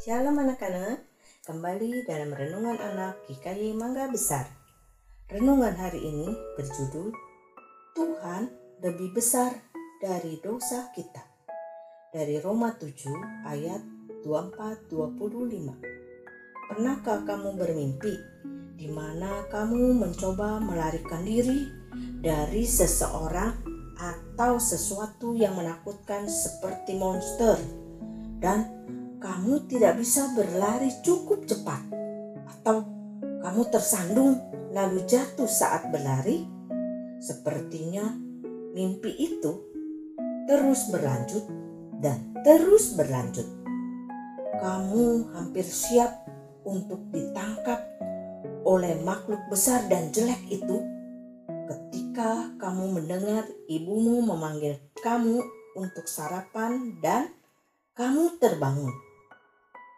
[0.00, 1.04] Shalom anak-anak,
[1.44, 4.48] kembali dalam Renungan Anak GKY Mangga Besar.
[5.28, 6.24] Renungan hari ini
[6.56, 7.12] berjudul
[7.92, 8.48] Tuhan
[8.80, 9.52] lebih besar
[10.00, 11.20] dari dosa kita.
[12.16, 13.84] Dari Roma 7 ayat
[14.24, 14.88] 24-25.
[16.72, 18.16] Pernahkah kamu bermimpi
[18.80, 21.68] di mana kamu mencoba melarikan diri
[22.24, 23.52] dari seseorang
[24.00, 27.60] atau sesuatu yang menakutkan seperti monster
[28.40, 28.79] dan
[29.20, 31.84] kamu tidak bisa berlari cukup cepat.
[32.48, 32.88] Atau
[33.44, 34.40] kamu tersandung
[34.72, 36.48] lalu jatuh saat berlari?
[37.20, 38.16] Sepertinya
[38.72, 39.52] mimpi itu
[40.48, 41.44] terus berlanjut
[42.00, 43.44] dan terus berlanjut.
[44.56, 46.24] Kamu hampir siap
[46.64, 47.84] untuk ditangkap
[48.64, 50.80] oleh makhluk besar dan jelek itu
[51.68, 55.40] ketika kamu mendengar ibumu memanggil kamu
[55.76, 57.28] untuk sarapan dan
[57.96, 59.09] kamu terbangun.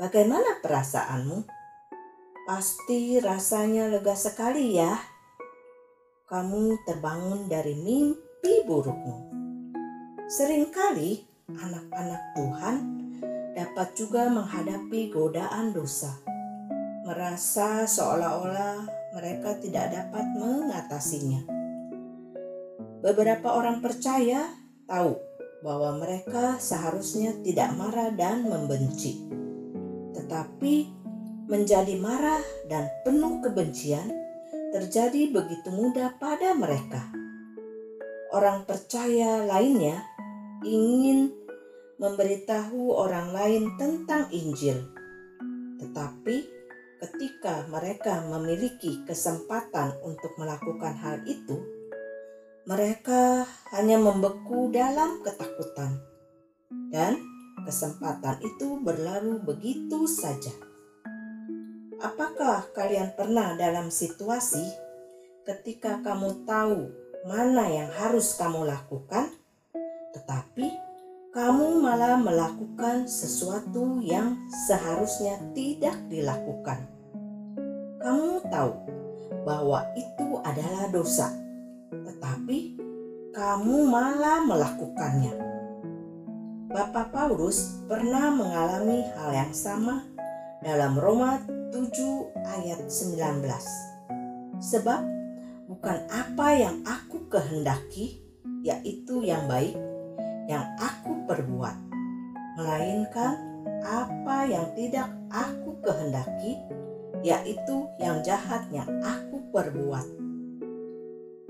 [0.00, 1.44] Bagaimana perasaanmu?
[2.48, 4.96] Pasti rasanya lega sekali ya.
[6.24, 9.28] Kamu terbangun dari mimpi burukmu.
[10.24, 11.20] Seringkali
[11.52, 12.76] anak-anak Tuhan
[13.52, 16.16] dapat juga menghadapi godaan dosa.
[17.04, 21.44] Merasa seolah-olah mereka tidak dapat mengatasinya.
[23.04, 24.48] Beberapa orang percaya
[24.88, 25.12] tahu
[25.60, 29.39] bahwa mereka seharusnya tidak marah dan membenci
[30.30, 30.86] tetapi
[31.50, 32.38] menjadi marah
[32.70, 34.14] dan penuh kebencian
[34.70, 37.10] terjadi begitu mudah pada mereka.
[38.30, 40.06] Orang percaya lainnya
[40.62, 41.34] ingin
[41.98, 44.78] memberitahu orang lain tentang Injil,
[45.82, 46.46] tetapi
[47.02, 51.58] ketika mereka memiliki kesempatan untuk melakukan hal itu,
[52.70, 55.98] mereka hanya membeku dalam ketakutan
[56.94, 57.18] dan
[57.60, 60.52] Kesempatan itu berlalu begitu saja.
[62.00, 64.64] Apakah kalian pernah dalam situasi
[65.44, 66.88] ketika kamu tahu
[67.28, 69.28] mana yang harus kamu lakukan,
[70.16, 70.72] tetapi
[71.36, 76.88] kamu malah melakukan sesuatu yang seharusnya tidak dilakukan?
[78.00, 78.72] Kamu tahu
[79.44, 81.28] bahwa itu adalah dosa,
[81.92, 82.80] tetapi
[83.36, 85.49] kamu malah melakukannya
[86.70, 90.06] Bapak Paulus pernah mengalami hal yang sama
[90.62, 91.42] dalam Roma
[91.74, 91.82] 7
[92.46, 93.42] ayat 19.
[94.62, 95.00] Sebab
[95.66, 98.22] bukan apa yang aku kehendaki,
[98.62, 99.74] yaitu yang baik,
[100.46, 101.74] yang aku perbuat,
[102.54, 103.34] melainkan
[103.82, 106.54] apa yang tidak aku kehendaki,
[107.26, 110.06] yaitu yang jahat yang aku perbuat.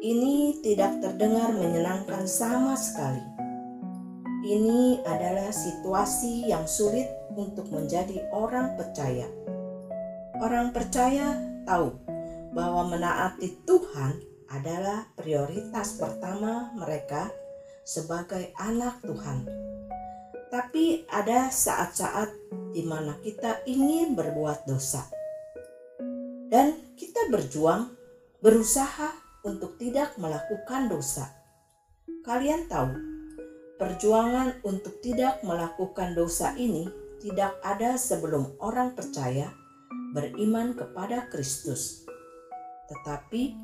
[0.00, 3.31] Ini tidak terdengar menyenangkan sama sekali
[4.42, 7.06] ini adalah situasi yang sulit
[7.38, 9.30] untuk menjadi orang percaya.
[10.42, 11.94] Orang percaya tahu
[12.50, 14.18] bahwa menaati Tuhan
[14.50, 17.30] adalah prioritas pertama mereka
[17.86, 19.46] sebagai anak Tuhan.
[20.50, 22.28] Tapi ada saat-saat
[22.74, 25.06] di mana kita ingin berbuat dosa.
[26.52, 27.88] Dan kita berjuang,
[28.44, 29.08] berusaha
[29.46, 31.32] untuk tidak melakukan dosa.
[32.20, 33.11] Kalian tahu,
[33.82, 36.86] Perjuangan untuk tidak melakukan dosa ini
[37.18, 39.50] tidak ada sebelum orang percaya
[40.14, 42.06] beriman kepada Kristus.
[42.86, 43.58] Tetapi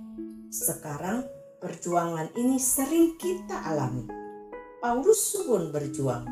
[0.51, 1.23] sekarang
[1.62, 4.11] perjuangan ini sering kita alami.
[4.83, 6.27] Paulus pun berjuang.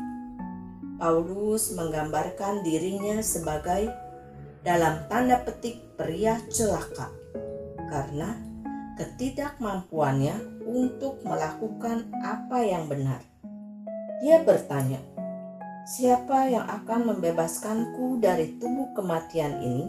[0.99, 3.87] Paulus menggambarkan dirinya sebagai
[4.67, 7.07] dalam tanda petik pria celaka
[7.87, 8.35] karena
[8.99, 13.36] ketidakmampuannya untuk melakukan apa yang benar.
[14.17, 14.97] Dia bertanya,
[15.85, 19.85] "Siapa yang akan membebaskanku dari tubuh kematian ini?"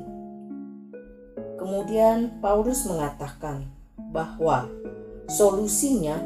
[1.56, 3.66] Kemudian Paulus mengatakan
[4.12, 4.68] bahwa
[5.26, 6.16] solusinya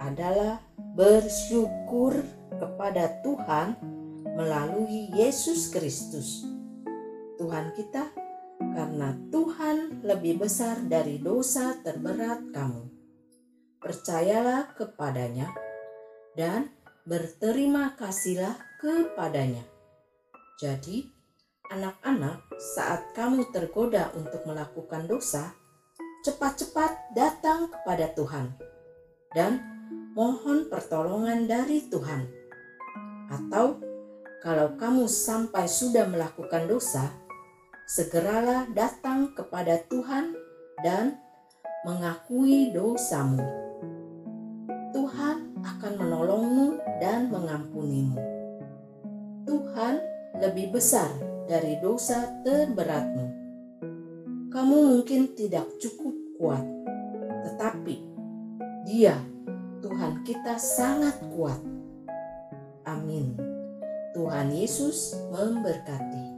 [0.00, 0.60] adalah
[0.96, 2.16] bersyukur
[2.58, 3.76] kepada Tuhan
[4.34, 6.44] melalui Yesus Kristus,
[7.36, 8.08] Tuhan kita,
[8.60, 12.84] karena Tuhan lebih besar dari dosa terberat kamu.
[13.80, 15.48] Percayalah kepadanya,
[16.36, 16.68] dan
[17.10, 19.66] berterima kasihlah kepadanya.
[20.62, 21.10] Jadi,
[21.74, 22.38] anak-anak,
[22.78, 25.50] saat kamu tergoda untuk melakukan dosa,
[26.22, 28.54] cepat-cepat datang kepada Tuhan
[29.34, 29.58] dan
[30.14, 32.30] mohon pertolongan dari Tuhan.
[33.26, 33.82] Atau,
[34.38, 37.10] kalau kamu sampai sudah melakukan dosa,
[37.90, 40.38] segeralah datang kepada Tuhan
[40.86, 41.18] dan
[41.82, 43.42] mengakui dosamu.
[44.94, 46.49] Tuhan akan menolongmu
[47.00, 48.20] dan mengampunimu.
[49.48, 49.98] Tuhan
[50.38, 51.08] lebih besar
[51.48, 53.26] dari dosa terberatmu.
[54.52, 56.64] Kamu mungkin tidak cukup kuat,
[57.48, 58.12] tetapi
[58.86, 59.14] Dia,
[59.84, 61.60] Tuhan kita, sangat kuat.
[62.88, 63.36] Amin.
[64.16, 66.29] Tuhan Yesus memberkati.